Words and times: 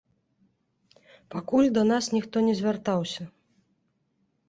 Пакуль 1.35 1.69
да 1.77 1.83
нас 1.91 2.05
ніхто 2.17 2.37
не 2.49 2.59
звяртаўся. 2.65 3.31